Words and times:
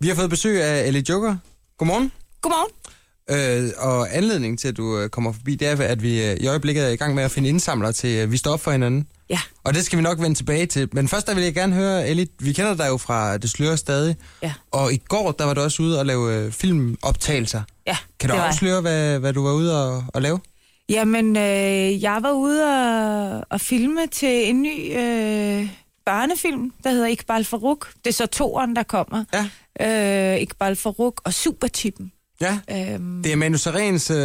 Vi 0.00 0.08
har 0.08 0.14
fået 0.14 0.30
besøg 0.30 0.62
af 0.62 0.86
Ellie 0.86 1.04
Joker. 1.08 1.36
Godmorgen. 1.78 2.12
Godmorgen. 2.42 2.70
Øh, 3.30 3.70
og 3.78 4.16
anledningen 4.16 4.56
til, 4.56 4.68
at 4.68 4.76
du 4.76 4.98
øh, 4.98 5.08
kommer 5.08 5.32
forbi, 5.32 5.54
det 5.54 5.68
er, 5.68 5.76
at 5.76 6.02
vi 6.02 6.24
øh, 6.24 6.36
i 6.40 6.46
øjeblikket 6.46 6.84
er 6.84 6.88
i 6.88 6.96
gang 6.96 7.14
med 7.14 7.22
at 7.24 7.30
finde 7.30 7.48
indsamlere 7.48 7.92
til 7.92 8.10
øh, 8.18 8.32
Vi 8.32 8.36
står 8.36 8.52
op 8.52 8.60
for 8.60 8.70
hinanden. 8.70 9.06
Ja. 9.30 9.38
Og 9.64 9.74
det 9.74 9.84
skal 9.84 9.96
vi 9.96 10.02
nok 10.02 10.20
vende 10.20 10.36
tilbage 10.36 10.66
til. 10.66 10.88
Men 10.92 11.08
først 11.08 11.26
der 11.26 11.34
vil 11.34 11.44
jeg 11.44 11.54
gerne 11.54 11.74
høre, 11.74 12.08
Ellie, 12.08 12.26
vi 12.38 12.52
kender 12.52 12.74
dig 12.74 12.88
jo 12.88 12.96
fra 12.96 13.36
Det 13.36 13.50
Slører 13.50 13.76
Stadig. 13.76 14.16
Ja. 14.42 14.52
Og 14.70 14.92
i 14.92 14.96
går, 15.08 15.32
der 15.32 15.44
var 15.44 15.54
du 15.54 15.60
også 15.60 15.82
ude 15.82 15.98
og 15.98 16.06
lave 16.06 16.52
filmoptagelser. 16.52 17.62
Ja, 17.86 17.96
Kan 18.20 18.30
du 18.30 18.36
afsløre, 18.36 18.80
hvad, 18.80 19.18
hvad 19.18 19.32
du 19.32 19.42
var 19.44 19.52
ude 19.52 19.84
og, 19.86 20.04
og 20.08 20.22
lave? 20.22 20.40
Jamen, 20.88 21.36
øh, 21.36 22.02
jeg 22.02 22.18
var 22.22 22.32
ude 22.32 22.64
og, 22.64 23.44
og 23.50 23.60
filme 23.60 24.06
til 24.06 24.48
en 24.48 24.62
ny 24.62 24.98
øh, 24.98 25.68
børnefilm, 26.06 26.72
der 26.84 26.90
hedder 26.90 27.06
Iqbal 27.06 27.44
Farouk. 27.44 27.92
Det 28.04 28.10
er 28.10 28.14
så 28.14 28.26
toeren, 28.26 28.76
der 28.76 28.82
kommer. 28.82 29.24
Ja. 29.34 29.48
Øh, 29.80 30.40
Iqbal 30.40 30.76
Farouk 30.76 31.20
og 31.24 31.34
Supertypen. 31.34 32.12
Ja. 32.40 32.58
Øhm, 32.70 33.22
Det 33.22 33.32
er 33.32 33.36
Manu 33.36 33.56
Sarens... 33.58 34.10
Øh, 34.10 34.16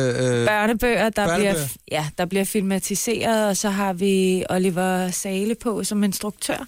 børnebøger, 0.47 1.09
der, 1.09 1.27
Børnebøger. 1.27 1.53
Bliver, 1.53 1.67
ja, 1.91 2.07
der 2.17 2.25
bliver 2.25 2.45
filmatiseret, 2.45 3.47
og 3.47 3.57
så 3.57 3.69
har 3.69 3.93
vi 3.93 4.43
Oliver 4.49 5.11
Sale 5.11 5.55
på 5.55 5.83
som 5.83 6.03
instruktør. 6.03 6.65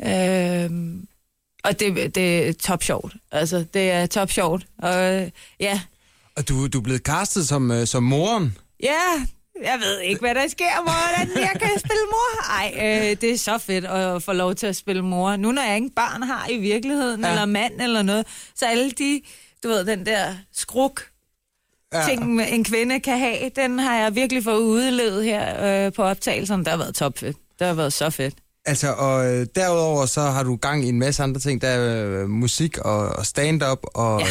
Ja. 0.00 0.64
Øhm, 0.64 1.06
og 1.64 1.80
det, 1.80 2.14
det 2.14 2.48
er 2.48 2.52
top 2.52 2.82
sjovt. 2.82 3.14
Altså, 3.32 3.64
det 3.74 3.90
er 3.90 4.06
top 4.06 4.30
sjovt. 4.30 4.66
Og 4.78 5.30
ja, 5.60 5.80
og 6.36 6.48
du, 6.48 6.66
du 6.66 6.78
er 6.78 6.82
blevet 6.82 7.02
castet 7.02 7.48
som, 7.48 7.70
øh, 7.70 7.86
som 7.86 8.02
moren. 8.02 8.56
Ja, 8.82 9.26
jeg 9.62 9.78
ved 9.80 10.00
ikke, 10.00 10.20
hvad 10.20 10.34
der 10.34 10.48
sker, 10.48 10.82
hvordan 10.82 11.42
jeg 11.42 11.52
kan 11.60 11.70
spille 11.78 12.04
mor. 12.10 12.52
Ej, 12.58 12.74
øh, 13.10 13.16
det 13.20 13.30
er 13.32 13.38
så 13.38 13.58
fedt 13.58 13.84
at 13.84 14.22
få 14.22 14.32
lov 14.32 14.54
til 14.54 14.66
at 14.66 14.76
spille 14.76 15.02
mor. 15.02 15.36
Nu 15.36 15.52
når 15.52 15.62
jeg 15.62 15.76
ingen 15.76 15.90
børn 15.90 16.22
har 16.22 16.48
i 16.50 16.56
virkeligheden, 16.56 17.20
Ja. 17.20 17.26
ja. 17.26 17.32
eller 17.32 17.46
mand 17.46 17.80
eller 17.80 18.02
noget, 18.02 18.26
så 18.56 18.66
alle 18.66 18.90
de, 18.90 19.20
du 19.62 19.68
ved, 19.68 19.84
den 19.84 20.06
der 20.06 20.34
skruk 20.54 21.02
Ja. 21.92 22.04
ting, 22.08 22.42
en 22.42 22.64
kvinde 22.64 23.00
kan 23.00 23.18
have, 23.18 23.48
den 23.56 23.78
har 23.78 23.96
jeg 23.96 24.14
virkelig 24.14 24.44
fået 24.44 24.58
udlevet 24.60 25.24
her 25.24 25.64
øh, 25.86 25.92
på 25.92 26.02
optagelsen. 26.02 26.58
Det 26.58 26.68
har 26.68 26.76
været 26.76 26.94
topfedt. 26.94 27.36
Det 27.58 27.66
har 27.66 27.74
været 27.74 27.92
så 27.92 28.10
fedt. 28.10 28.34
Altså, 28.66 28.92
og 28.92 29.26
øh, 29.32 29.46
derudover 29.54 30.06
så 30.06 30.20
har 30.20 30.42
du 30.42 30.56
gang 30.56 30.84
i 30.84 30.88
en 30.88 30.98
masse 30.98 31.22
andre 31.22 31.40
ting. 31.40 31.60
Der 31.62 31.68
er 31.68 32.20
øh, 32.22 32.28
musik 32.28 32.78
og, 32.78 33.08
og 33.08 33.26
stand-up 33.26 33.78
og 33.94 34.20
ja. 34.20 34.26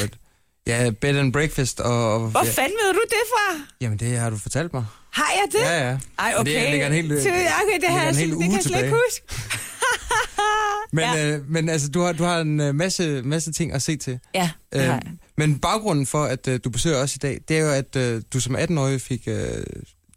Ja. 0.68 0.92
bed 1.02 1.18
and 1.20 1.34
breakfast. 1.34 1.80
Og, 1.80 2.14
og, 2.14 2.20
Hvor 2.30 2.46
ja. 2.46 2.52
fanden 2.52 2.78
ved 2.86 2.94
du 2.94 3.02
det 3.10 3.24
fra? 3.30 3.60
Jamen, 3.82 4.00
det 4.00 4.18
har 4.18 4.30
du 4.30 4.38
fortalt 4.38 4.74
mig. 4.74 4.86
Har 5.12 5.32
jeg 5.36 5.48
det? 5.52 5.60
Ja, 5.68 5.90
ja. 5.90 5.98
Ej, 6.20 6.34
okay. 6.38 6.62
Det 6.62 6.70
ligger 6.72 6.88
en 6.88 6.94
hel, 6.94 7.06
okay, 7.06 7.16
det, 7.16 7.26
jeg, 7.26 8.10
en 8.10 8.16
hel 8.16 8.30
det 8.32 8.40
kan 8.40 8.52
jeg 8.52 8.64
slet 8.64 8.84
ikke 8.84 8.96
huske. 9.08 9.26
Men, 10.94 11.04
Ja. 11.04 11.28
øh, 11.36 11.50
men 11.50 11.70
altså, 11.70 11.90
du 11.90 12.02
har, 12.02 12.12
du 12.14 12.24
har 12.24 12.40
en 12.42 12.60
øh, 12.60 12.76
masse, 12.76 13.22
masse 13.22 13.52
ting 13.52 13.74
at 13.74 13.82
se 13.82 13.98
til. 13.98 14.20
Ja, 14.36 14.50
det 14.74 14.82
har 14.82 14.94
jeg. 14.94 15.02
men 15.38 15.60
baggrunden 15.60 16.06
for, 16.06 16.24
at 16.24 16.48
øh, 16.48 16.60
du 16.64 16.70
besøger 16.70 16.98
os 16.98 17.16
i 17.16 17.18
dag, 17.18 17.40
det 17.48 17.58
er 17.58 17.62
jo, 17.62 17.70
at 17.72 17.96
øh, 17.96 18.22
du 18.34 18.40
som 18.40 18.56
18-årig 18.56 19.02
fik 19.02 19.22
øh, 19.28 19.64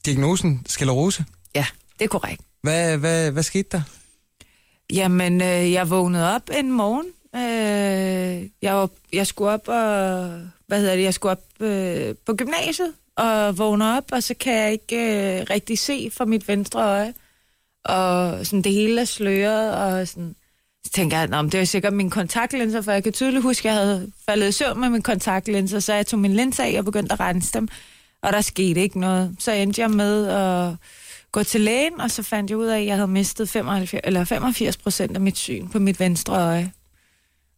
diagnosen 0.06 0.62
sklerose. 0.66 1.24
Ja, 1.54 1.66
det 1.98 2.04
er 2.04 2.08
korrekt. 2.08 2.42
Hvad, 2.62 2.96
hvad, 2.96 3.30
hvad 3.30 3.42
skete 3.42 3.68
der? 3.72 3.82
Jamen, 4.92 5.40
øh, 5.42 5.72
jeg 5.72 5.90
vågnede 5.90 6.34
op 6.34 6.42
en 6.54 6.72
morgen. 6.72 7.06
Øh, 7.36 8.48
jeg, 8.62 8.74
var, 8.74 8.88
jeg 9.12 9.26
skulle 9.26 9.50
op 9.50 9.68
og... 9.68 10.40
Hvad 10.66 10.80
hedder 10.80 10.96
det? 10.96 11.02
Jeg 11.02 11.14
skulle 11.14 11.32
op 11.32 11.42
øh, 11.66 12.14
på 12.26 12.34
gymnasiet 12.34 12.92
og 13.16 13.58
vågner 13.58 13.96
op, 13.96 14.04
og 14.12 14.22
så 14.22 14.34
kan 14.40 14.54
jeg 14.54 14.72
ikke 14.72 14.96
øh, 15.40 15.46
rigtig 15.50 15.78
se 15.78 16.10
fra 16.14 16.24
mit 16.24 16.48
venstre 16.48 16.82
øje. 16.82 17.14
Og 17.84 18.46
sådan 18.46 18.62
det 18.62 18.72
hele 18.72 19.00
er 19.00 19.04
sløret, 19.04 19.74
og 19.74 20.08
sådan... 20.08 20.34
Så 20.84 20.92
tænker 20.92 21.18
jeg, 21.18 21.28
"Nå, 21.28 21.42
men 21.42 21.52
det 21.52 21.60
er 21.60 21.64
sikkert 21.64 21.92
min 21.92 22.10
kontaktlinser, 22.10 22.82
for 22.82 22.92
jeg 22.92 23.02
kan 23.04 23.12
tydeligt 23.12 23.42
huske, 23.42 23.68
at 23.68 23.74
jeg 23.74 23.82
havde 23.82 24.12
faldet 24.26 24.48
i 24.48 24.52
søvn 24.52 24.80
med 24.80 24.88
min 24.88 25.02
kontaktlinser, 25.02 25.80
så 25.80 25.94
jeg 25.94 26.06
tog 26.06 26.18
min 26.20 26.34
linser 26.34 26.64
af 26.64 26.74
og 26.78 26.84
begyndte 26.84 27.12
at 27.12 27.20
rense 27.20 27.52
dem, 27.52 27.68
og 28.22 28.32
der 28.32 28.40
skete 28.40 28.80
ikke 28.80 29.00
noget. 29.00 29.36
Så 29.38 29.52
endte 29.52 29.80
jeg 29.80 29.90
med 29.90 30.26
at 30.26 30.74
gå 31.32 31.42
til 31.42 31.60
lægen, 31.60 32.00
og 32.00 32.10
så 32.10 32.22
fandt 32.22 32.50
jeg 32.50 32.58
ud 32.58 32.66
af, 32.66 32.80
at 32.80 32.86
jeg 32.86 32.94
havde 32.94 33.08
mistet 33.08 33.48
75, 33.48 34.00
eller 34.04 34.24
85 34.24 34.76
procent 34.76 35.14
af 35.14 35.20
mit 35.20 35.36
syn 35.38 35.68
på 35.68 35.78
mit 35.78 36.00
venstre 36.00 36.36
øje. 36.42 36.72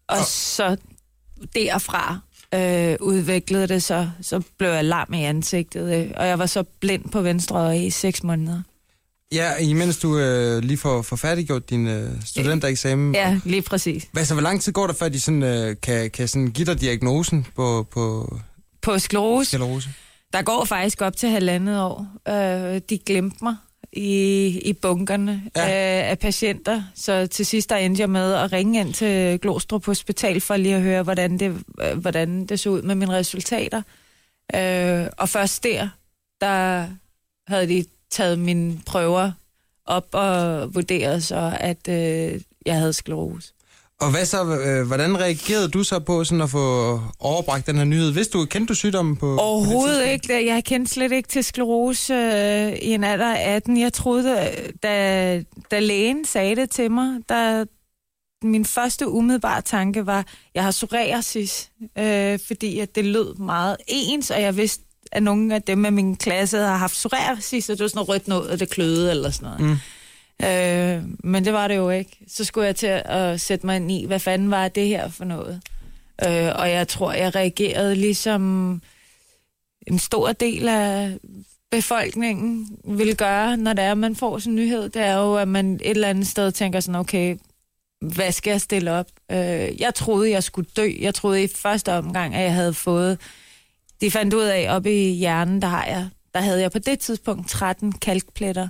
Og 0.09 0.19
Og- 0.19 0.25
så 0.27 0.77
derfra 1.55 2.19
øh, 2.55 2.97
udviklede 3.01 3.67
det 3.69 3.83
så, 3.83 4.11
så 4.23 4.43
blev 4.59 4.69
jeg 4.71 4.85
lam 4.85 5.13
i 5.15 5.25
ansigtet, 5.25 5.95
øh, 6.05 6.11
og 6.17 6.27
jeg 6.29 6.39
var 6.39 6.47
så 6.47 6.63
blind 6.81 7.09
på 7.11 7.21
venstre 7.21 7.57
øje 7.57 7.85
i 7.87 7.91
seks 7.91 8.23
måneder. 8.23 8.63
Ja, 9.33 9.57
imens 9.57 9.99
du 9.99 10.19
øh, 10.19 10.63
lige 10.63 10.77
får, 10.79 11.03
får 11.03 11.17
færdiggjort 11.17 11.71
din 11.71 11.87
øh, 11.89 12.11
studentereksamen. 12.25 13.15
Ja, 13.15 13.41
lige 13.45 13.63
præcis. 13.63 14.07
Hvad 14.13 14.25
så, 14.25 14.35
hvor 14.35 14.43
lang 14.43 14.61
tid 14.63 14.73
går 14.73 14.87
der, 14.87 14.95
før 14.95 15.09
de 15.09 15.21
sådan, 15.21 15.43
øh, 15.43 15.77
kan, 15.83 16.11
kan 16.11 16.29
sådan 16.29 16.51
give 16.51 16.67
dig 16.67 16.81
diagnosen 16.81 17.47
på, 17.57 17.87
på 17.91 18.37
På 18.83 18.99
sklerose, 18.99 19.51
sklerose? 19.51 19.89
der 20.33 20.43
går 20.43 20.65
faktisk 20.65 21.03
op 21.03 21.17
til 21.17 21.29
halvandet 21.29 21.81
år. 21.83 22.07
Øh, 22.29 22.81
de 22.91 22.99
glemte 23.07 23.37
mig 23.43 23.57
i, 23.99 24.47
i 24.65 24.73
bunkerne 24.73 25.43
Ja. 25.57 25.63
øh, 26.03 26.11
af 26.11 26.19
patienter, 26.19 26.83
så 26.95 27.27
til 27.27 27.47
sidst 27.47 27.71
der 27.71 27.77
endte 27.77 28.01
jeg 28.01 28.11
med 28.11 28.35
at 28.35 28.53
ringe 28.53 28.81
ind 28.81 28.95
til 28.95 29.39
Glostrup 29.41 29.87
Hospital 29.87 30.41
for 30.41 30.57
lige 30.57 30.75
at 30.75 30.83
høre, 30.83 31.03
hvordan 31.03 31.39
det, 31.39 31.63
øh, 31.83 31.99
hvordan 31.99 32.47
det 32.47 32.61
så 32.61 32.71
ud 32.71 32.83
med 32.83 32.95
mine 32.95 33.13
resultater. 33.13 33.83
Øh, 34.55 35.07
og 35.19 35.29
først 35.29 35.65
der, 35.65 35.89
der 36.41 36.87
havde 37.49 37.69
de 37.69 37.85
taget 38.11 38.39
mine 38.39 38.79
prøver 38.87 39.33
op 39.87 40.07
og 40.13 40.75
vurderet 40.75 41.25
så, 41.25 41.57
at 41.61 41.89
øh, 41.89 42.41
jeg 42.67 42.75
havde 42.77 42.93
sklerose. 42.93 43.53
Og 44.01 44.11
hvad 44.11 44.25
så, 44.25 44.45
øh, 44.45 44.87
hvordan 44.87 45.21
reagerede 45.21 45.69
du 45.69 45.83
så 45.83 45.99
på 45.99 46.25
sådan 46.25 46.43
at 46.43 46.51
få 46.51 47.01
overbragt 47.19 47.67
den 47.67 47.77
her 47.77 47.85
nyhed? 47.85 48.11
Vidste 48.11 48.39
du, 48.39 48.45
kendte 48.45 48.69
du 48.69 48.75
sygdommen 48.75 49.17
på? 49.17 49.27
på 49.27 49.33
det 49.33 49.41
Overhovedet 49.41 50.09
tidspunkt? 50.09 50.31
ikke. 50.31 50.47
Jeg 50.55 50.65
kendte 50.65 50.93
slet 50.93 51.13
ikke 51.13 51.29
til 51.29 51.45
sklerose 51.45 52.15
øh, 52.15 52.73
i 52.73 52.95
en 52.95 53.05
alder 53.05 53.35
af 53.35 53.55
18. 53.55 53.81
Jeg 53.81 53.93
troede, 53.93 54.51
da, 54.83 55.43
da 55.71 55.79
lægen 55.79 56.25
sagde 56.25 56.57
det 56.57 56.71
til 56.71 56.91
mig, 56.91 57.21
der 57.29 57.65
min 58.43 58.65
første 58.65 59.09
umiddelbare 59.09 59.63
tanke 59.63 60.07
var, 60.07 60.27
jeg 60.55 60.65
har 60.65 60.71
psoriasis, 60.71 61.71
øh, 61.99 62.39
fordi 62.47 62.79
at 62.79 62.95
det 62.95 63.05
lød 63.05 63.35
meget 63.35 63.77
ens, 63.87 64.31
og 64.31 64.43
jeg 64.43 64.57
vidste, 64.57 64.85
at 65.13 65.23
nogle 65.23 65.55
af 65.55 65.63
dem 65.63 65.85
af 65.85 65.93
min 65.93 66.17
klasse 66.17 66.59
har 66.59 66.77
haft 66.77 66.93
psoriasis, 66.93 67.71
og 67.71 67.79
det 67.79 67.83
var 67.83 67.89
sådan 67.89 67.97
noget 67.99 68.09
rødt 68.09 68.29
noget, 68.29 68.51
og 68.51 68.61
det 68.61 68.71
kløede 68.71 69.11
eller 69.11 69.31
sådan 69.31 69.47
noget. 69.47 69.61
Mm. 69.61 69.77
Øh, 70.45 71.03
men 71.25 71.45
det 71.45 71.53
var 71.53 71.69
det 71.69 71.77
jo 71.77 71.91
ikke. 71.91 72.19
Så 72.29 72.45
skulle 72.45 72.67
jeg 72.67 72.77
til 72.77 73.03
at 73.05 73.41
sætte 73.41 73.67
mig 73.67 73.77
ind 73.77 73.93
i, 73.93 74.05
hvad 74.07 74.19
fanden 74.19 74.51
var 74.51 74.69
det 74.69 74.89
her 74.89 75.09
for 75.09 75.25
noget? 75.25 75.61
Øh, 76.27 76.53
og 76.55 76.71
jeg 76.71 76.89
tror, 76.89 77.13
jeg 77.13 77.35
reagerede 77.35 77.95
ligesom 77.95 78.43
en 79.87 79.99
stor 79.99 80.33
del 80.33 80.69
af 80.69 81.19
befolkningen 81.71 82.79
vil 82.85 83.17
gøre, 83.17 83.57
når 83.57 83.73
det 83.73 83.85
er, 83.85 83.91
at 83.91 83.99
man 83.99 84.17
får 84.17 84.39
sådan 84.39 84.53
en 84.53 84.57
nyhed. 84.57 84.89
Det 84.89 85.03
er 85.03 85.15
jo, 85.15 85.37
at 85.37 85.49
man 85.49 85.75
et 85.75 85.91
eller 85.91 86.09
andet 86.09 86.27
sted 86.27 86.53
tænker 86.53 86.81
sådan, 86.81 87.01
okay, 87.01 87.37
hvad 88.01 88.33
skal 88.33 88.51
jeg 88.51 88.61
stille 88.61 88.93
op? 88.93 89.07
Øh, 89.31 89.81
jeg 89.81 89.95
troede, 89.95 90.31
jeg 90.31 90.43
skulle 90.43 90.71
dø. 90.77 90.91
Jeg 91.01 91.15
troede 91.15 91.43
i 91.43 91.49
første 91.57 91.93
omgang, 91.93 92.35
at 92.35 92.43
jeg 92.43 92.55
havde 92.55 92.75
fået... 92.75 93.21
De 94.01 94.11
fandt 94.11 94.35
ud 94.35 94.43
af, 94.43 94.77
oppe 94.77 94.93
i 94.93 95.11
hjernen, 95.11 95.63
der 95.63 95.69
har 95.69 95.87
jeg, 95.87 96.09
der 96.35 96.41
havde 96.41 96.61
jeg 96.61 96.73
på 96.73 96.79
det 96.79 96.99
tidspunkt 96.99 97.49
13 97.49 97.93
kalkpletter. 97.93 98.69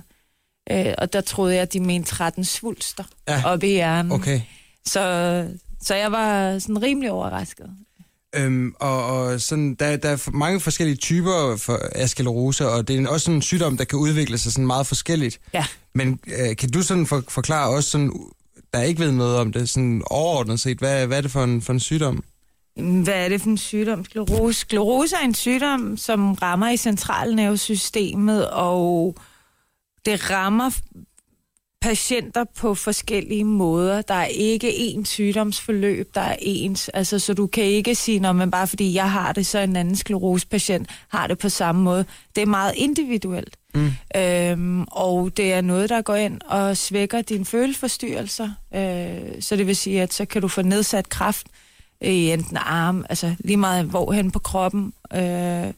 Øh, 0.71 0.93
og 0.97 1.13
der 1.13 1.21
troede 1.21 1.53
jeg, 1.53 1.61
at 1.61 1.73
de 1.73 1.79
mente 1.79 2.09
13 2.09 2.45
svulster 2.45 3.03
Ja. 3.27 3.41
oppe 3.45 3.67
i 3.67 3.71
hjernen. 3.71 4.11
Okay. 4.11 4.41
Så, 4.85 5.47
så 5.81 5.95
jeg 5.95 6.11
var 6.11 6.59
sådan 6.59 6.81
rimelig 6.81 7.11
overrasket. 7.11 7.69
Øhm, 8.35 8.73
og, 8.79 9.05
og 9.05 9.41
sådan, 9.41 9.75
der, 9.75 9.97
der 9.97 10.09
er 10.09 10.29
mange 10.31 10.59
forskellige 10.59 10.95
typer 10.97 11.55
for, 11.57 11.79
af 11.95 12.09
sklerose, 12.09 12.67
og 12.69 12.87
det 12.87 12.99
er 12.99 13.07
også 13.09 13.23
sådan 13.25 13.35
en 13.35 13.41
sygdom, 13.41 13.77
der 13.77 13.83
kan 13.83 13.99
udvikle 13.99 14.37
sig 14.37 14.51
sådan 14.51 14.67
meget 14.67 14.87
forskelligt. 14.87 15.39
Ja. 15.53 15.65
Men 15.95 16.19
øh, 16.39 16.55
kan 16.55 16.69
du 16.71 16.81
sådan 16.81 17.05
for, 17.05 17.23
forklare 17.29 17.69
os, 17.69 17.85
sådan, 17.85 18.11
der 18.73 18.81
ikke 18.81 18.99
ved 19.01 19.11
noget 19.11 19.37
om 19.37 19.51
det, 19.53 19.69
sådan 19.69 20.01
overordnet 20.05 20.59
set, 20.59 20.77
hvad, 20.77 21.07
hvad 21.07 21.17
er 21.17 21.21
det 21.21 21.31
for 21.31 21.43
en, 21.43 21.61
for 21.61 21.73
en 21.73 21.79
sygdom? 21.79 22.23
Hvad 23.03 23.13
er 23.25 23.29
det 23.29 23.41
for 23.41 23.49
en 23.49 23.57
sygdom? 23.57 24.05
Sklerose. 24.05 24.59
Sklerose 24.59 25.15
er 25.21 25.25
en 25.25 25.33
sygdom, 25.35 25.97
som 25.97 26.33
rammer 26.33 26.69
i 26.69 26.77
centralnervesystemet, 26.77 28.49
og 28.49 29.15
det 30.11 30.29
rammer 30.29 30.71
patienter 31.81 32.43
på 32.57 32.75
forskellige 32.75 33.43
måder. 33.43 34.01
Der 34.01 34.13
er 34.13 34.25
ikke 34.25 34.69
én 34.69 35.05
sygdomsforløb, 35.05 36.15
der 36.15 36.21
er 36.21 36.35
ens. 36.39 36.89
Altså, 36.89 37.19
så 37.19 37.33
du 37.33 37.47
kan 37.47 37.63
ikke 37.63 37.95
sige, 37.95 38.19
når 38.19 38.31
man 38.31 38.51
bare 38.51 38.67
fordi 38.67 38.93
jeg 38.93 39.11
har 39.11 39.33
det, 39.33 39.45
så 39.45 39.59
en 39.59 39.75
anden 39.75 39.95
sklerosepatient 39.95 40.89
har 41.07 41.27
det 41.27 41.37
på 41.37 41.49
samme 41.49 41.81
måde. 41.81 42.05
Det 42.35 42.41
er 42.41 42.45
meget 42.45 42.73
individuelt. 42.75 43.57
Mm. 43.75 43.91
Øhm, 44.15 44.83
og 44.83 45.37
det 45.37 45.53
er 45.53 45.61
noget, 45.61 45.89
der 45.89 46.01
går 46.01 46.15
ind 46.15 46.41
og 46.45 46.77
svækker 46.77 47.21
dine 47.21 47.45
følelsesforstyrrelser. 47.45 48.51
Øh, 48.75 49.41
så 49.41 49.55
det 49.55 49.67
vil 49.67 49.75
sige, 49.75 50.01
at 50.01 50.13
så 50.13 50.25
kan 50.25 50.41
du 50.41 50.47
få 50.47 50.61
nedsat 50.61 51.09
kraft 51.09 51.47
i 52.01 52.31
enten 52.31 52.57
arm, 52.57 53.05
altså 53.09 53.35
lige 53.39 53.57
meget 53.57 53.85
hvorhen 53.85 54.31
på 54.31 54.39
kroppen, 54.39 54.93
øh, 55.13 55.73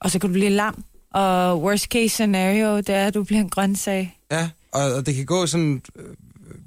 og 0.00 0.10
så 0.10 0.18
kan 0.18 0.30
du 0.30 0.32
blive 0.32 0.50
lam. 0.50 0.84
Og 1.14 1.62
worst 1.62 1.84
case 1.84 2.08
scenario, 2.08 2.76
det 2.76 2.88
er, 2.88 3.06
at 3.06 3.14
du 3.14 3.22
bliver 3.24 3.40
en 3.40 3.50
grøntsag. 3.50 4.18
Ja, 4.30 4.48
og, 4.72 4.92
og 4.94 5.06
det 5.06 5.14
kan 5.14 5.26
gå 5.26 5.46
sådan... 5.46 5.82
øh, 5.96 6.04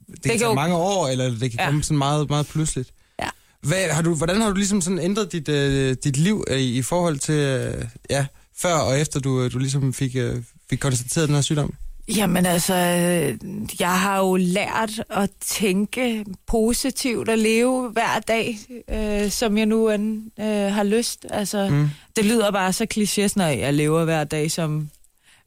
Det, 0.07 0.23
det 0.23 0.31
kan 0.31 0.39
tage 0.39 0.55
mange 0.55 0.75
år, 0.75 1.07
eller 1.07 1.29
det 1.29 1.39
kan 1.51 1.59
Ja. 1.59 1.65
komme 1.65 1.83
sådan 1.83 1.97
meget, 1.97 2.29
meget 2.29 2.47
pludseligt. 2.47 2.89
Ja. 3.21 3.29
Hvad, 3.61 3.89
har 3.89 4.01
du, 4.01 4.15
hvordan 4.15 4.41
har 4.41 4.49
du 4.49 4.55
ligesom 4.55 4.81
sådan 4.81 4.99
ændret 4.99 5.31
dit, 5.31 5.49
øh, 5.49 5.95
dit 6.03 6.17
liv 6.17 6.43
øh, 6.47 6.59
i 6.59 6.81
forhold 6.81 7.19
til, 7.19 7.33
øh, 7.35 7.85
ja, 8.09 8.25
før 8.57 8.73
og 8.73 8.99
efter 8.99 9.19
du, 9.19 9.47
du 9.49 9.57
ligesom 9.59 9.93
fik, 9.93 10.15
øh, 10.15 10.43
fik 10.69 10.79
konstateret 10.79 11.27
den 11.27 11.35
her 11.35 11.41
sygdom? 11.41 11.73
Jamen 12.07 12.45
altså, 12.45 12.73
øh, 12.73 13.51
jeg 13.79 13.99
har 13.99 14.19
jo 14.19 14.35
lært 14.35 15.03
at 15.09 15.29
tænke 15.41 16.25
positivt 16.47 17.29
og 17.29 17.37
leve 17.37 17.89
hver 17.89 18.19
dag, 18.27 18.57
øh, 18.89 19.29
som 19.31 19.57
jeg 19.57 19.65
nu 19.65 19.89
end, 19.89 20.31
øh, 20.39 20.73
har 20.73 20.83
lyst. 20.83 21.25
Altså, 21.29 21.69
mm. 21.69 21.89
det 22.15 22.25
lyder 22.25 22.51
bare 22.51 22.73
så 22.73 22.87
kliché, 22.93 23.33
når 23.35 23.45
jeg 23.45 23.73
lever 23.73 24.03
hver 24.03 24.23
dag 24.23 24.51
som... 24.51 24.89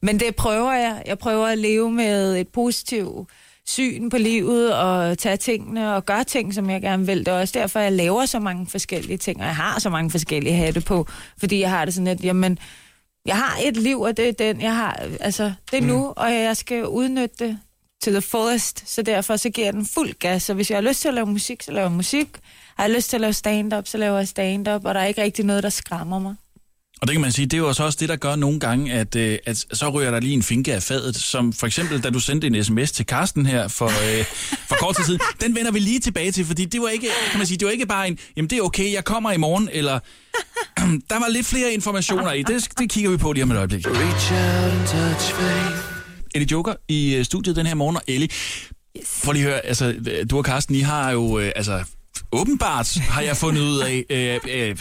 Men 0.01 0.19
det 0.19 0.35
prøver 0.35 0.73
jeg. 0.73 1.03
Jeg 1.05 1.19
prøver 1.19 1.47
at 1.47 1.57
leve 1.57 1.91
med 1.91 2.37
et 2.37 2.47
positivt 2.47 3.29
syn 3.65 4.09
på 4.09 4.17
livet 4.17 4.75
og 4.75 5.17
tage 5.17 5.37
tingene 5.37 5.95
og 5.95 6.05
gøre 6.05 6.23
ting, 6.23 6.53
som 6.53 6.69
jeg 6.69 6.81
gerne 6.81 7.05
vil. 7.05 7.19
Det 7.19 7.27
er 7.27 7.39
også 7.39 7.59
derfor, 7.59 7.79
jeg 7.79 7.91
laver 7.91 8.25
så 8.25 8.39
mange 8.39 8.67
forskellige 8.67 9.17
ting, 9.17 9.39
og 9.39 9.45
jeg 9.45 9.55
har 9.55 9.79
så 9.79 9.89
mange 9.89 10.11
forskellige 10.11 10.55
hatte 10.55 10.81
på, 10.81 11.07
fordi 11.37 11.59
jeg 11.59 11.69
har 11.69 11.85
det 11.85 11.93
sådan 11.93 12.07
lidt, 12.07 12.23
jamen, 12.23 12.59
jeg 13.25 13.37
har 13.37 13.59
et 13.63 13.77
liv, 13.77 14.01
og 14.01 14.17
det 14.17 14.29
er 14.29 14.33
den, 14.33 14.61
jeg 14.61 14.75
har, 14.75 15.07
altså, 15.19 15.53
det 15.71 15.77
er 15.77 15.81
nu, 15.81 16.07
mm. 16.07 16.13
og 16.17 16.33
jeg 16.33 16.57
skal 16.57 16.87
udnytte 16.87 17.35
det 17.45 17.59
til 18.01 18.13
the 18.13 18.21
fullest, 18.21 18.89
så 18.89 19.01
derfor 19.01 19.35
så 19.35 19.49
giver 19.49 19.67
jeg 19.67 19.73
den 19.73 19.85
fuld 19.85 20.13
gas, 20.13 20.43
så 20.43 20.53
hvis 20.53 20.69
jeg 20.69 20.77
har 20.77 20.81
lyst 20.81 21.01
til 21.01 21.07
at 21.07 21.13
lave 21.13 21.27
musik, 21.27 21.63
så 21.63 21.71
laver 21.71 21.87
jeg 21.87 21.91
musik, 21.91 22.27
har 22.77 22.83
jeg 22.83 22.95
lyst 22.95 23.09
til 23.09 23.17
at 23.17 23.21
lave 23.21 23.33
stand-up, 23.33 23.87
så 23.87 23.97
laver 23.97 24.17
jeg 24.17 24.27
stand-up, 24.27 24.85
og 24.85 24.95
der 24.95 25.01
er 25.01 25.05
ikke 25.05 25.21
rigtig 25.21 25.45
noget, 25.45 25.63
der 25.63 25.69
skræmmer 25.69 26.19
mig. 26.19 26.35
Og 27.01 27.07
det 27.07 27.13
kan 27.13 27.21
man 27.21 27.31
sige, 27.31 27.45
det 27.45 27.53
er 27.53 27.57
jo 27.57 27.67
også 27.67 27.97
det, 27.99 28.09
der 28.09 28.15
gør 28.15 28.35
nogle 28.35 28.59
gange, 28.59 28.93
at, 28.93 29.15
øh, 29.15 29.37
at 29.45 29.65
så 29.73 29.89
ryger 29.89 30.11
der 30.11 30.19
lige 30.19 30.33
en 30.33 30.43
finke 30.43 30.73
af 30.73 30.83
fadet, 30.83 31.15
som 31.15 31.53
for 31.53 31.67
eksempel, 31.67 32.03
da 32.03 32.09
du 32.09 32.19
sendte 32.19 32.47
en 32.47 32.63
sms 32.63 32.91
til 32.91 33.05
Karsten 33.05 33.45
her 33.45 33.67
for, 33.67 33.85
øh, 33.85 34.25
for 34.67 34.75
kort 34.75 34.95
tid 34.95 35.03
siden. 35.03 35.19
Den 35.41 35.55
vender 35.55 35.71
vi 35.71 35.79
lige 35.79 35.99
tilbage 35.99 36.31
til, 36.31 36.45
fordi 36.45 36.65
det 36.65 36.81
var 36.81 36.89
ikke, 36.89 37.07
kan 37.31 37.37
man 37.37 37.47
sige, 37.47 37.57
det 37.57 37.65
var 37.65 37.71
ikke 37.71 37.85
bare 37.85 38.07
en, 38.07 38.17
jamen 38.37 38.49
det 38.49 38.57
er 38.57 38.61
okay, 38.61 38.93
jeg 38.93 39.05
kommer 39.05 39.31
i 39.31 39.37
morgen, 39.37 39.69
eller 39.71 39.99
der 41.09 41.19
var 41.19 41.29
lidt 41.29 41.45
flere 41.45 41.73
informationer 41.73 42.31
i. 42.31 42.43
Det, 42.43 42.67
det 42.79 42.89
kigger 42.89 43.11
vi 43.11 43.17
på 43.17 43.33
lige 43.33 43.43
om 43.43 43.51
et 43.51 43.57
øjeblik. 43.57 43.85
Ellie 46.35 46.47
Joker 46.51 46.73
i 46.87 47.15
øh, 47.15 47.25
studiet 47.25 47.55
den 47.55 47.65
her 47.65 47.75
morgen, 47.75 47.95
og 47.95 48.03
Ellie, 48.07 48.29
yes. 48.99 49.21
prøv 49.23 49.33
lige 49.33 49.45
at 49.45 49.51
høre, 49.51 49.65
altså, 49.65 49.95
du 50.29 50.37
og 50.37 50.45
Karsten, 50.45 50.75
I 50.75 50.79
har 50.79 51.11
jo, 51.11 51.39
øh, 51.39 51.51
altså, 51.55 51.83
åbenbart 52.31 52.97
har 53.09 53.21
jeg 53.21 53.37
fundet 53.37 53.61
ud 53.61 53.79
af 53.79 54.05
øh, 54.09 54.39
øh, 54.49 54.75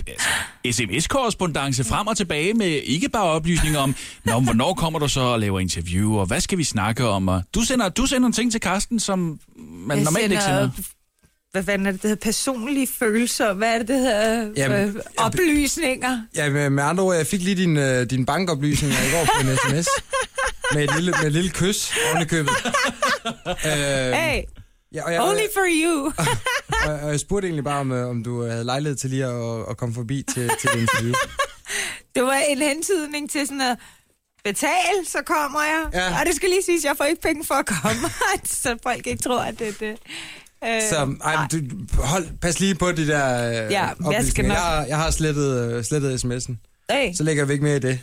altså, 0.65 0.83
sms-korrespondence 0.83 1.85
frem 1.85 2.07
og 2.07 2.17
tilbage 2.17 2.55
med 2.55 2.67
ikke 2.67 3.09
bare 3.09 3.25
oplysninger 3.25 3.79
om, 3.79 3.95
Nå, 4.25 4.41
hvornår 4.41 4.75
kommer 4.75 4.99
du 4.99 5.09
så 5.09 5.21
og 5.21 5.41
laver 5.41 5.61
interview, 5.61 6.17
og 6.17 6.27
hvad 6.27 6.41
skal 6.41 6.59
vi 6.59 6.65
snakke 6.65 7.09
om? 7.09 7.29
Og 7.29 7.43
du 7.55 7.61
sender, 7.61 7.89
du 7.89 8.07
sender 8.07 8.27
en 8.27 8.33
ting 8.33 8.53
til 8.53 8.61
Karsten, 8.61 9.01
som 9.01 9.19
man 9.57 9.97
jeg 9.97 10.05
normalt 10.05 10.23
sender, 10.23 10.37
ikke 10.37 10.43
sender. 10.43 10.71
Hvad 11.53 11.65
fanden 11.65 11.87
er 11.87 11.91
det, 11.91 12.03
det 12.03 12.09
hedder? 12.11 12.25
Personlige 12.25 12.89
følelser. 12.99 13.53
Hvad 13.53 13.75
er 13.75 13.79
det, 13.79 13.89
det 13.89 13.99
hedder? 13.99 14.51
Jamen, 14.57 14.89
øh, 14.89 14.95
oplysninger. 15.17 16.23
Ja, 16.37 16.51
med, 16.51 16.71
med 16.71 16.85
andre 16.85 17.05
ord, 17.05 17.17
jeg 17.17 17.27
fik 17.27 17.43
lige 17.43 17.57
din, 17.57 17.77
uh, 17.77 18.03
din 18.11 18.27
bankoplysninger 18.27 18.97
i 18.97 19.11
går 19.11 19.25
på 19.25 19.49
en 19.49 19.57
sms. 19.57 19.89
med 20.75 20.85
et 20.85 20.95
lille, 20.97 21.11
med 21.11 21.27
et 21.27 21.33
lille 21.33 21.51
kys 21.51 21.93
oven 22.11 22.23
i 22.23 22.27
købet. 22.27 22.53
uh, 23.47 23.53
hey, 23.65 24.43
Ja, 24.95 25.05
og 25.05 25.13
jeg, 25.13 25.23
Only 25.23 25.47
for 25.55 25.67
you. 25.85 26.13
og, 26.89 27.01
og 27.03 27.11
jeg 27.11 27.21
spurgte 27.21 27.47
egentlig 27.47 27.65
bare, 27.65 27.81
om, 27.81 27.93
øh, 27.93 28.09
om 28.09 28.25
du 28.25 28.43
havde 28.47 28.65
lejlighed 28.65 28.97
til 28.97 29.11
lige 29.11 29.25
at, 29.25 29.71
at 29.71 29.77
komme 29.77 29.95
forbi 29.95 30.25
til, 30.35 30.51
til 30.61 30.71
det 30.75 30.81
interview. 30.81 31.15
det 32.15 32.23
var 32.23 32.41
en 32.49 32.59
hentydning 32.59 33.31
til 33.31 33.47
sådan 33.47 33.61
at 33.61 33.79
betale, 34.45 35.05
så 35.07 35.19
kommer 35.27 35.61
jeg. 35.63 35.87
Ja. 35.93 36.21
Og 36.21 36.27
det 36.27 36.37
skal 36.37 36.49
lige 36.49 36.63
siges, 36.63 36.85
jeg 36.85 36.95
får 36.97 37.05
ikke 37.05 37.23
penge 37.23 37.45
for 37.45 37.55
at 37.55 37.67
komme, 37.67 38.09
så 38.63 38.77
folk 38.83 39.07
ikke 39.07 39.23
tror, 39.23 39.41
at 39.41 39.59
det 39.59 39.69
er 39.69 39.73
det. 39.73 39.99
Øh, 40.65 40.83
så 40.91 41.17
ej, 41.25 41.47
du, 41.53 41.59
hold, 42.03 42.27
pas 42.41 42.61
lige 42.61 42.75
på 42.75 42.93
de 42.93 43.07
der 43.07 43.49
øh, 43.49 43.73
ja, 43.73 43.89
jeg, 44.11 44.25
skal 44.25 44.45
nok... 44.45 44.57
jeg, 44.57 44.87
jeg 44.89 44.97
har 44.97 45.11
slettet, 45.11 45.73
øh, 45.73 45.85
slettet 45.85 46.25
sms'en. 46.25 46.55
Hey. 46.91 47.15
Så 47.15 47.23
lægger 47.23 47.45
vi 47.45 47.53
ikke 47.53 47.65
mere 47.65 47.77
i 47.77 47.81
det. 47.81 48.01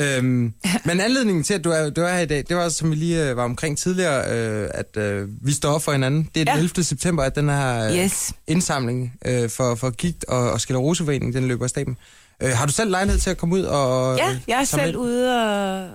Øhm, 0.00 0.52
men 0.84 1.00
anledningen 1.00 1.44
til, 1.44 1.54
at 1.54 1.64
du 1.64 1.70
er, 1.70 1.90
du 1.90 2.00
er 2.00 2.14
her 2.14 2.20
i 2.20 2.26
dag, 2.26 2.44
det 2.48 2.56
var, 2.56 2.68
som 2.68 2.90
vi 2.90 2.94
lige 2.94 3.30
øh, 3.30 3.36
var 3.36 3.44
omkring 3.44 3.78
tidligere, 3.78 4.38
øh, 4.38 4.68
at 4.74 4.96
øh, 4.96 5.28
vi 5.42 5.52
står 5.52 5.70
op 5.70 5.82
for 5.82 5.92
hinanden. 5.92 6.28
Det 6.34 6.40
er 6.40 6.44
den 6.44 6.54
ja. 6.54 6.60
11. 6.60 6.84
september, 6.84 7.22
at 7.22 7.34
den 7.36 7.48
her 7.48 7.90
øh, 7.90 7.96
yes. 7.96 8.32
indsamling 8.46 9.12
øh, 9.24 9.50
for, 9.50 9.74
for 9.74 9.90
gigt 9.90 10.24
og, 10.28 10.52
og 10.52 10.60
skeleroseforening, 10.60 11.34
den 11.34 11.48
løber 11.48 11.64
af 11.64 11.70
staben. 11.70 11.96
Øh, 12.42 12.50
har 12.50 12.66
du 12.66 12.72
selv 12.72 12.90
lejlighed 12.90 13.20
til 13.20 13.30
at 13.30 13.36
komme 13.36 13.54
ud 13.54 13.62
og... 13.62 14.16
Ja, 14.16 14.38
jeg 14.48 14.60
er 14.60 14.64
selv 14.64 14.96
ude 14.96 15.44
og 15.44 15.88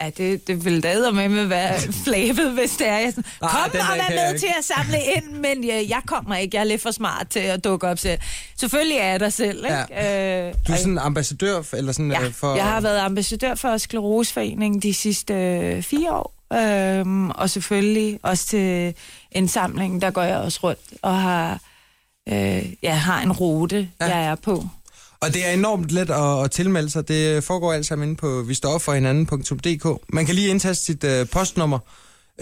Ja, 0.00 0.10
det, 0.10 0.46
det 0.46 0.64
vil 0.64 0.82
da 0.82 1.10
med 1.10 1.28
med 1.28 1.44
være 1.44 1.78
flabet, 2.04 2.52
hvis 2.52 2.76
det 2.76 2.88
er. 2.88 2.98
Jeg 2.98 3.12
sådan, 3.14 3.24
kom 3.40 3.50
og 3.64 3.70
vær 3.74 4.30
med 4.30 4.38
til 4.38 4.48
at 4.58 4.64
samle 4.64 4.98
ind, 5.16 5.40
men 5.40 5.64
jeg, 5.64 5.86
jeg 5.88 6.00
kommer 6.06 6.36
ikke. 6.36 6.56
Jeg 6.56 6.60
er 6.60 6.64
lidt 6.64 6.82
for 6.82 6.90
smart 6.90 7.28
til 7.30 7.40
at 7.40 7.64
dukke 7.64 7.88
op 7.88 7.98
selv. 7.98 8.20
Selvfølgelig 8.56 8.96
er 8.96 9.10
jeg 9.10 9.20
der 9.20 9.28
selv. 9.28 9.64
Ikke? 9.64 9.86
Ja. 9.90 10.48
Øh, 10.48 10.54
du 10.66 10.72
er 10.72 10.76
sådan 10.76 10.92
en 10.92 10.98
ambassadør? 10.98 11.62
Eller 11.72 11.92
sådan, 11.92 12.12
ja, 12.12 12.24
øh, 12.24 12.32
for... 12.32 12.54
jeg 12.56 12.64
har 12.64 12.80
været 12.80 12.98
ambassadør 12.98 13.54
for 13.54 13.76
Skleroseforeningen 13.76 14.80
de 14.80 14.94
sidste 14.94 15.34
øh, 15.34 15.82
fire 15.82 16.12
år. 16.12 16.34
Øhm, 16.52 17.30
og 17.30 17.50
selvfølgelig 17.50 18.18
også 18.22 18.46
til 18.46 18.94
en 19.32 19.48
samling, 19.48 20.02
der 20.02 20.10
går 20.10 20.22
jeg 20.22 20.36
også 20.36 20.60
rundt 20.62 20.80
og 21.02 21.20
har, 21.20 21.60
øh, 22.28 22.72
jeg 22.82 23.00
har 23.00 23.22
en 23.22 23.32
rute, 23.32 23.88
ja. 24.00 24.06
jeg 24.06 24.26
er 24.26 24.34
på. 24.34 24.64
Og 25.22 25.34
det 25.34 25.46
er 25.46 25.52
enormt 25.52 25.90
let 25.90 26.10
at, 26.10 26.44
at 26.44 26.50
tilmelde 26.50 26.90
sig. 26.90 27.08
Det 27.08 27.44
foregår 27.44 27.72
alt 27.72 27.86
sammen 27.86 28.08
inde 28.08 28.18
på 28.18 28.42
vi 28.42 28.54
står 28.54 28.78
for 28.78 28.94
hinanden.dk. 28.94 30.12
Man 30.12 30.26
kan 30.26 30.34
lige 30.34 30.48
indtaste 30.48 30.84
sit 30.84 31.04
uh, 31.04 31.28
postnummer, 31.32 31.78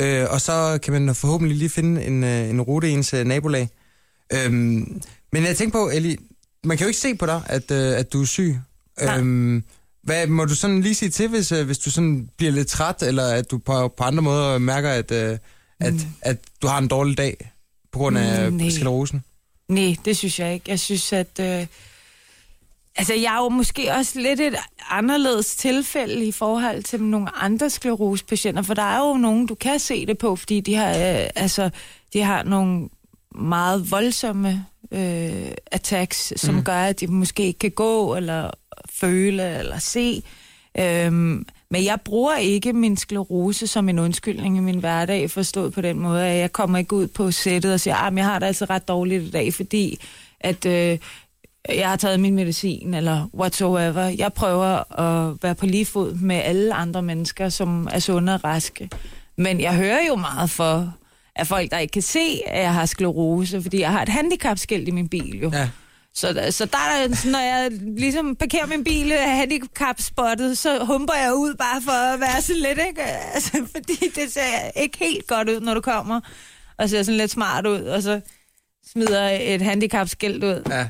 uh, 0.01 0.33
og 0.33 0.41
så 0.41 0.79
kan 0.83 0.93
man 0.93 1.15
forhåbentlig 1.15 1.57
lige 1.57 1.69
finde 1.69 2.05
en, 2.05 2.25
uh, 2.25 2.31
en 2.31 2.61
rute 2.61 2.91
i 2.91 2.93
ens 2.93 3.15
uh, 3.15 3.21
nabolag. 3.21 3.69
Um, 4.47 4.53
men 5.33 5.45
jeg 5.45 5.57
tænker 5.57 5.79
på, 5.79 5.91
Ellie, 5.91 6.17
man 6.65 6.77
kan 6.77 6.85
jo 6.85 6.89
ikke 6.89 7.01
se 7.01 7.15
på 7.15 7.27
dig, 7.27 7.43
at, 7.47 7.71
uh, 7.71 7.77
at 7.77 8.13
du 8.13 8.23
er 8.23 8.27
syg. 8.27 8.57
Um, 9.19 9.65
hvad 10.03 10.17
hvad 10.17 10.27
må 10.27 10.45
du 10.45 10.55
sådan 10.55 10.81
lige 10.81 10.95
sige 10.95 11.11
til, 11.11 11.29
hvis, 11.29 11.53
uh, 11.53 11.67
hvis 11.67 11.79
du 11.79 11.91
sådan 11.91 12.29
bliver 12.37 12.53
lidt 12.53 12.69
træt, 12.69 13.03
eller 13.03 13.27
at 13.27 13.51
du 13.51 13.59
på, 13.59 13.89
på 13.89 14.05
andre 14.05 14.23
måder 14.23 14.59
mærker, 14.59 14.91
at, 14.91 15.13
at, 15.13 15.41
mm. 15.81 16.01
at 16.23 16.39
du 16.63 16.67
har 16.67 16.79
en 16.79 16.89
dårlig 16.89 17.19
dag 17.19 17.53
på 17.93 17.99
grund 17.99 18.19
af 18.19 18.53
mm, 18.53 18.71
sklerosen? 18.71 19.25
Nej, 19.69 19.97
det 20.05 20.17
synes 20.17 20.41
jeg 20.41 20.55
ikke. 20.55 20.71
Jeg 20.71 20.81
synes, 20.81 21.13
at... 21.13 21.41
Uh 21.41 21.67
Altså, 22.99 23.15
jeg 23.15 23.35
er 23.35 23.43
jo 23.43 23.49
måske 23.49 23.93
også 23.93 24.21
lidt 24.21 24.41
et 24.41 24.55
anderledes 24.91 25.57
tilfælde 25.57 26.25
i 26.25 26.33
forhold 26.33 26.83
til 26.83 27.03
nogle 27.03 27.37
andre 27.37 27.71
sklerosepatienter, 27.71 28.63
for 28.63 28.75
der 28.75 28.83
er 28.83 29.09
jo 29.09 29.15
nogen, 29.15 29.47
du 29.47 29.55
kan 29.55 29.79
se 29.79 30.07
det 30.07 30.19
på, 30.19 30.37
fordi 30.37 30.61
de 30.61 30.75
har, 30.75 30.91
øh, 30.91 31.29
altså, 31.37 31.71
de 32.13 32.23
har 32.23 32.43
nogle 32.43 32.89
meget 33.35 33.91
voldsomme 33.91 34.67
øh, 34.93 35.53
attacks, 35.67 36.33
som 36.37 36.55
mm. 36.55 36.65
gør, 36.65 36.83
at 36.83 37.01
de 37.01 37.07
måske 37.07 37.43
ikke 37.43 37.59
kan 37.59 37.71
gå, 37.71 38.17
eller 38.17 38.51
føle, 38.91 39.59
eller 39.59 39.79
se. 39.79 40.23
Øhm, 40.79 41.47
men 41.71 41.85
jeg 41.85 42.01
bruger 42.05 42.37
ikke 42.37 42.73
min 42.73 42.97
sklerose 42.97 43.67
som 43.67 43.89
en 43.89 43.99
undskyldning 43.99 44.57
i 44.57 44.61
min 44.61 44.79
hverdag, 44.79 45.31
forstået 45.31 45.73
på 45.73 45.81
den 45.81 45.99
måde, 45.99 46.27
at 46.27 46.39
jeg 46.39 46.53
kommer 46.53 46.79
ikke 46.79 46.97
ud 46.97 47.07
på 47.07 47.31
sættet 47.31 47.73
og 47.73 47.81
siger, 47.81 47.97
at 47.97 48.13
ah, 48.13 48.17
jeg 48.17 48.25
har 48.25 48.39
det 48.39 48.47
altså 48.47 48.65
ret 48.65 48.89
dårligt 48.89 49.23
i 49.23 49.31
dag, 49.31 49.55
fordi 49.55 50.01
at 50.41 50.67
øh, 50.67 50.99
jeg 51.69 51.89
har 51.89 51.97
taget 51.97 52.21
min 52.21 52.35
medicin, 52.35 52.95
eller 52.95 53.29
whatsoever. 53.35 54.03
Jeg 54.03 54.33
prøver 54.33 55.01
at 55.01 55.37
være 55.43 55.55
på 55.55 55.67
lige 55.67 55.87
fod 55.87 56.15
med 56.15 56.37
alle 56.37 56.75
andre 56.75 57.03
mennesker, 57.03 57.49
som 57.49 57.89
er 57.93 57.99
sunde 57.99 58.35
og 58.35 58.45
raske. 58.45 58.91
Men 59.39 59.61
jeg 59.61 59.77
hører 59.77 60.07
jo 60.09 60.17
meget 60.17 60.51
for 60.51 60.95
af 61.37 61.47
folk, 61.47 61.71
der 61.71 61.79
ikke 61.79 61.93
kan 61.93 62.03
se, 62.03 62.41
at 62.47 62.63
jeg 62.63 62.75
har 62.75 62.87
sklerose, 62.87 63.63
fordi 63.63 63.81
jeg 63.81 63.91
har 63.91 64.03
et 64.03 64.09
handicapskilt 64.09 64.89
i 64.89 64.91
min 64.91 65.09
bil 65.09 65.41
jo. 65.41 65.51
Ja. 65.53 65.69
Så, 66.15 66.49
så 66.51 66.65
der 66.65 66.79
er, 66.79 67.31
når 67.31 67.39
jeg 67.39 67.71
ligesom 67.99 68.37
parkerer 68.37 68.67
min 68.67 68.85
bil 68.85 69.13
handicap-spottet, 69.13 70.59
så 70.59 70.85
humper 70.85 71.15
jeg 71.15 71.35
ud 71.35 71.55
bare 71.55 71.83
for 71.83 72.15
at 72.15 72.21
være 72.21 72.43
sådan 72.43 72.63
lidt, 72.63 72.79
ikke? 72.89 73.03
Altså, 73.35 73.67
fordi 73.75 74.09
det 74.15 74.33
ser 74.33 74.81
ikke 74.81 74.99
helt 74.99 75.27
godt 75.27 75.49
ud, 75.49 75.61
når 75.61 75.75
du 75.75 75.81
kommer, 75.81 76.21
og 76.79 76.89
ser 76.89 77.03
sådan 77.03 77.19
lidt 77.19 77.31
smart 77.31 77.67
ud, 77.67 77.81
og 77.81 78.03
så 78.03 78.21
smider 78.93 79.29
et 79.41 79.63
handicapskilt 79.63 80.45
ud. 80.45 80.63
Ja 80.71 80.89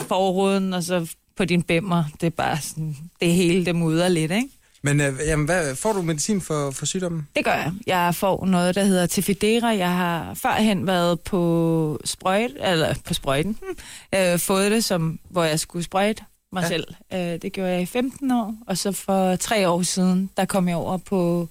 forruden, 0.00 0.74
og 0.74 0.82
så 0.82 1.12
på 1.36 1.44
din 1.44 1.62
bæmmer. 1.62 2.04
Det 2.20 2.26
er 2.26 2.30
bare 2.30 2.60
sådan, 2.60 2.96
det 3.20 3.32
hele 3.32 3.66
det 3.66 3.76
mudder 3.76 4.08
lidt, 4.08 4.32
ikke? 4.32 4.48
Men 4.82 5.00
øh, 5.00 5.14
jamen, 5.26 5.46
hvad, 5.46 5.76
får 5.76 5.92
du 5.92 6.02
medicin 6.02 6.40
for, 6.40 6.70
for 6.70 6.86
sygdommen? 6.86 7.28
Det 7.36 7.44
gør 7.44 7.52
jeg. 7.52 7.72
Jeg 7.86 8.14
får 8.14 8.46
noget, 8.46 8.74
der 8.74 8.84
hedder 8.84 9.06
Tefidera. 9.06 9.66
Jeg 9.76 9.96
har 9.96 10.34
førhen 10.34 10.86
været 10.86 11.20
på 11.20 12.00
sprøjt, 12.04 12.50
eller 12.60 12.94
på 13.04 13.14
sprøjten, 13.14 13.58
hmm, 13.62 13.76
øh, 14.14 14.38
fået 14.38 14.70
det, 14.70 14.84
som, 14.84 15.18
hvor 15.30 15.44
jeg 15.44 15.60
skulle 15.60 15.82
sprøjte 15.84 16.24
mig 16.52 16.62
ja. 16.62 16.68
selv. 16.68 16.84
Øh, 17.12 17.42
det 17.42 17.52
gjorde 17.52 17.70
jeg 17.70 17.82
i 17.82 17.86
15 17.86 18.30
år, 18.30 18.54
og 18.66 18.78
så 18.78 18.92
for 18.92 19.36
tre 19.36 19.68
år 19.68 19.82
siden, 19.82 20.30
der 20.36 20.44
kom 20.44 20.68
jeg 20.68 20.76
over 20.76 20.96
på 20.96 21.48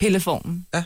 pilleformen. 0.00 0.66
Ja. 0.74 0.84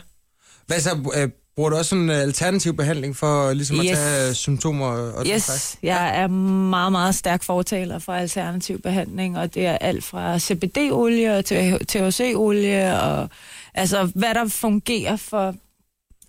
Hvad 0.67 0.79
så, 0.79 1.11
øh, 1.15 1.29
Bruger 1.55 1.69
du 1.69 1.75
også 1.75 1.95
en 1.95 2.09
alternativ 2.09 2.73
behandling 2.75 3.15
for 3.17 3.53
ligesom 3.53 3.77
yes. 3.77 3.91
at 3.91 3.97
tage 3.97 4.33
symptomer? 4.33 4.85
Og 4.87 5.25
yes, 5.27 5.77
jeg 5.83 6.19
er 6.19 6.27
meget, 6.27 6.91
meget 6.91 7.15
stærk 7.15 7.43
fortaler 7.43 7.99
for 7.99 8.13
alternativ 8.13 8.81
behandling, 8.81 9.37
og 9.37 9.53
det 9.53 9.65
er 9.65 9.77
alt 9.77 10.03
fra 10.03 10.39
CBD-olie 10.39 11.41
til 11.41 11.77
THC-olie, 11.91 13.01
og 13.01 13.29
altså 13.73 14.11
hvad 14.15 14.33
der 14.33 14.47
fungerer 14.47 15.15
for 15.15 15.55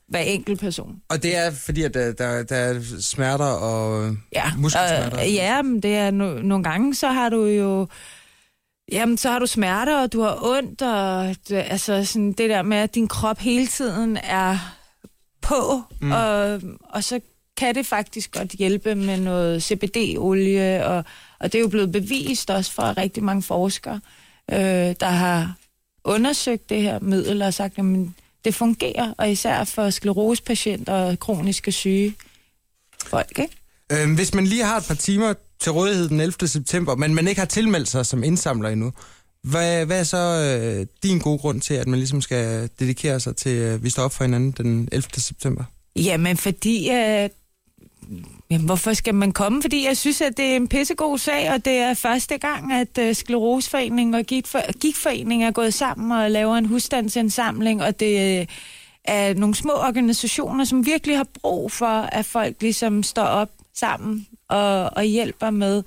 hver 0.09 0.21
enkelt 0.21 0.61
person. 0.61 0.97
Og 1.09 1.23
det 1.23 1.37
er 1.37 1.51
fordi, 1.51 1.83
at 1.83 1.95
der, 1.95 2.13
der, 2.13 2.43
der 2.43 2.57
er 2.57 2.81
smerter 3.01 3.45
og 3.45 4.17
Ja, 4.33 4.45
muskelsmerter? 4.59 5.21
øh, 5.21 5.35
ja, 5.35 5.63
men 5.63 5.83
det 5.83 5.97
er 5.97 6.11
no, 6.11 6.35
nogle 6.35 6.65
gange, 6.65 6.95
så 6.95 7.09
har 7.09 7.29
du 7.29 7.45
jo... 7.45 7.87
Jamen, 8.93 9.17
så 9.19 9.31
har 9.31 9.39
du 9.39 9.47
smerter, 9.47 10.03
og 10.03 10.13
du 10.13 10.21
har 10.23 10.39
ondt, 10.43 10.83
og 10.83 11.37
det, 11.49 11.65
altså 11.69 12.05
sådan 12.05 12.33
det 12.33 12.51
der 12.51 12.63
med, 12.63 12.77
at 12.77 12.95
din 12.95 13.09
krop 13.09 13.39
hele 13.39 13.67
tiden 13.67 14.17
er 14.17 14.59
på, 15.47 15.83
mm. 16.01 16.13
og, 16.13 16.61
og 16.89 17.05
så 17.05 17.21
kan 17.57 17.75
det 17.75 17.87
faktisk 17.87 18.33
godt 18.33 18.51
hjælpe 18.51 18.95
med 18.95 19.17
noget 19.21 19.63
CBD-olie, 19.63 20.87
og, 20.87 21.05
og 21.39 21.53
det 21.53 21.55
er 21.55 21.63
jo 21.63 21.69
blevet 21.69 21.93
bevist 21.93 22.51
også 22.51 22.73
fra 22.73 22.93
rigtig 22.93 23.23
mange 23.25 23.43
forskere, 23.43 24.01
øh, 24.53 24.95
der 25.01 25.11
har 25.11 25.55
undersøgt 26.05 26.69
det 26.69 26.83
her 26.83 26.99
middel 26.99 27.43
og 27.43 27.55
sagt, 27.55 27.79
at 27.79 27.85
det 28.45 28.55
fungerer, 28.55 29.15
og 29.19 29.31
især 29.31 29.65
for 29.65 29.91
sklerosepatienter 29.91 30.93
og 30.93 31.19
kroniske 31.19 31.73
syge 31.73 32.15
folk, 33.07 33.39
ikke? 33.39 33.57
Øhm, 33.93 34.15
hvis 34.15 34.35
man 34.35 34.47
lige 34.47 34.65
har 34.65 34.77
et 34.77 34.85
par 34.89 34.95
timer 34.95 35.35
til 35.61 35.73
rådighed 35.73 36.09
den 36.09 36.21
11. 36.21 36.49
september, 36.49 36.95
men 36.95 37.15
man 37.15 37.29
ikke 37.29 37.39
har 37.39 37.47
tilmeldt 37.47 37.89
sig 37.89 38.07
som 38.07 38.25
indsamler 38.25 38.69
endnu, 38.69 38.93
hvad, 39.51 39.87
hvad 39.87 40.01
er 40.01 40.05
så 40.05 40.17
øh, 40.61 40.87
din 41.03 41.19
gode 41.19 41.39
grund 41.39 41.61
til, 41.61 41.75
at 41.75 41.87
man 41.87 41.99
ligesom 41.99 42.21
skal 42.21 42.71
dedikere 42.81 43.21
sig 43.21 43.37
til, 43.37 43.51
at 43.51 43.75
øh, 43.75 43.85
vi 43.85 43.91
står 43.91 44.03
op 44.03 44.13
for 44.13 44.25
hinanden 44.25 44.51
den 44.53 44.89
11. 44.93 45.11
september? 45.17 45.65
Jamen, 45.97 46.37
fordi... 46.37 46.91
Øh, 46.91 47.29
jamen, 48.51 48.67
hvorfor 48.67 48.93
skal 48.93 49.15
man 49.15 49.33
komme? 49.33 49.63
Fordi 49.63 49.87
jeg 49.87 49.97
synes, 49.97 50.21
at 50.21 50.37
det 50.37 50.45
er 50.45 50.57
en 50.57 50.69
pissegod 50.69 51.19
sag, 51.19 51.53
og 51.53 51.65
det 51.65 51.73
er 51.73 51.95
første 51.95 52.39
gang, 52.39 52.73
at 52.73 52.99
øh, 52.99 53.15
Skleroseforeningen 53.15 54.15
og 54.15 54.25
Gigtfor- 54.33 54.73
Gigtforeningen 54.79 55.49
er 55.49 55.53
gået 55.53 55.75
sammen 55.75 56.13
og 56.13 56.31
laver 56.31 56.57
en 56.57 56.67
husstandsindsamling, 56.67 57.83
og 57.83 58.01
det 58.01 58.41
øh, 58.41 58.47
er 59.05 59.35
nogle 59.35 59.55
små 59.55 59.73
organisationer, 59.73 60.65
som 60.65 60.87
virkelig 60.87 61.17
har 61.17 61.27
brug 61.43 61.73
for, 61.73 61.87
at 61.87 62.25
folk 62.27 62.57
ligesom 62.61 63.03
står 63.03 63.23
op 63.23 63.51
sammen 63.75 64.27
og, 64.49 64.91
og 64.97 65.03
hjælper 65.03 65.51
med 65.51 65.83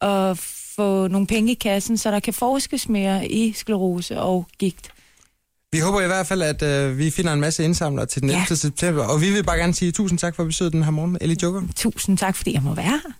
at 0.00 0.38
få 0.76 1.08
nogle 1.08 1.26
penge 1.26 1.52
i 1.52 1.54
kassen, 1.54 1.96
så 1.96 2.10
der 2.10 2.20
kan 2.20 2.34
forskes 2.34 2.88
mere 2.88 3.28
i 3.28 3.52
sklerose 3.52 4.20
og 4.20 4.46
gigt. 4.58 4.90
Vi 5.72 5.78
håber 5.78 6.00
i 6.00 6.06
hvert 6.06 6.26
fald, 6.26 6.42
at 6.42 6.62
øh, 6.62 6.98
vi 6.98 7.10
finder 7.10 7.32
en 7.32 7.40
masse 7.40 7.64
indsamlere 7.64 8.06
til 8.06 8.22
den 8.22 8.30
11. 8.30 8.46
Ja. 8.50 8.54
september, 8.54 9.04
og 9.04 9.20
vi 9.20 9.30
vil 9.30 9.44
bare 9.44 9.58
gerne 9.58 9.74
sige 9.74 9.92
tusind 9.92 10.18
tak 10.18 10.36
for 10.36 10.44
besøget 10.44 10.72
den 10.72 10.82
her 10.82 10.90
morgen, 10.90 11.18
Ellie 11.20 11.36
Joker. 11.42 11.62
Tusind 11.76 12.18
tak, 12.18 12.36
fordi 12.36 12.54
jeg 12.54 12.62
må 12.62 12.74
være 12.74 12.84
her. 12.84 13.12